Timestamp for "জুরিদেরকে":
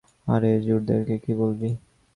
0.65-1.15